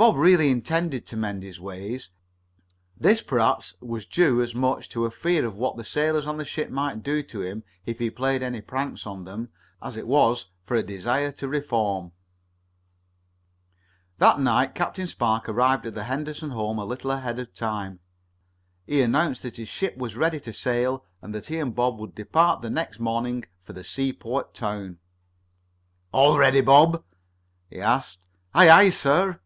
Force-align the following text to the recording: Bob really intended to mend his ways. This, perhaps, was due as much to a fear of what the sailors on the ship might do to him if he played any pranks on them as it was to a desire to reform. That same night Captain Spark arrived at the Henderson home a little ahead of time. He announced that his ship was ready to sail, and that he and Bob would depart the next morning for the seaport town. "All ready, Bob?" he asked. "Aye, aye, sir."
Bob 0.00 0.16
really 0.16 0.50
intended 0.50 1.04
to 1.04 1.14
mend 1.14 1.42
his 1.42 1.60
ways. 1.60 2.08
This, 2.96 3.20
perhaps, 3.20 3.74
was 3.82 4.06
due 4.06 4.40
as 4.40 4.54
much 4.54 4.88
to 4.88 5.04
a 5.04 5.10
fear 5.10 5.44
of 5.44 5.56
what 5.58 5.76
the 5.76 5.84
sailors 5.84 6.26
on 6.26 6.38
the 6.38 6.44
ship 6.46 6.70
might 6.70 7.02
do 7.02 7.22
to 7.24 7.42
him 7.42 7.64
if 7.84 7.98
he 7.98 8.08
played 8.08 8.42
any 8.42 8.62
pranks 8.62 9.06
on 9.06 9.24
them 9.24 9.50
as 9.82 9.98
it 9.98 10.06
was 10.06 10.46
to 10.66 10.74
a 10.76 10.82
desire 10.82 11.30
to 11.32 11.46
reform. 11.48 12.12
That 14.16 14.36
same 14.36 14.44
night 14.44 14.74
Captain 14.74 15.06
Spark 15.06 15.50
arrived 15.50 15.84
at 15.84 15.94
the 15.94 16.04
Henderson 16.04 16.48
home 16.52 16.78
a 16.78 16.86
little 16.86 17.10
ahead 17.10 17.38
of 17.38 17.52
time. 17.52 18.00
He 18.86 19.02
announced 19.02 19.42
that 19.42 19.58
his 19.58 19.68
ship 19.68 19.98
was 19.98 20.16
ready 20.16 20.40
to 20.40 20.52
sail, 20.54 21.04
and 21.20 21.34
that 21.34 21.48
he 21.48 21.58
and 21.58 21.74
Bob 21.74 21.98
would 21.98 22.14
depart 22.14 22.62
the 22.62 22.70
next 22.70 23.00
morning 23.00 23.44
for 23.64 23.74
the 23.74 23.84
seaport 23.84 24.54
town. 24.54 24.96
"All 26.10 26.38
ready, 26.38 26.62
Bob?" 26.62 27.04
he 27.68 27.82
asked. 27.82 28.20
"Aye, 28.54 28.70
aye, 28.70 28.88
sir." 28.88 29.40